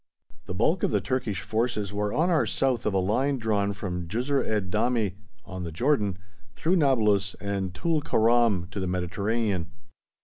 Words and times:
The 0.47 0.55
bulk 0.55 0.81
of 0.81 0.89
the 0.89 0.99
Turkish 0.99 1.41
forces 1.41 1.93
were 1.93 2.11
on 2.11 2.31
or 2.31 2.47
south 2.47 2.87
of 2.87 2.93
a 2.95 2.97
line 2.97 3.37
drawn 3.37 3.71
from 3.71 4.07
Jisr 4.07 4.43
ed 4.43 4.71
Damie, 4.71 5.13
on 5.45 5.63
the 5.63 5.71
Jordan, 5.71 6.17
through 6.55 6.77
Nablus 6.77 7.35
and 7.35 7.71
Tul 7.75 8.01
Keram 8.01 8.67
to 8.71 8.79
the 8.79 8.87
Mediterranean. 8.87 9.69